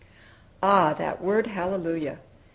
[0.63, 2.17] Ah, that word "Hallelujah!"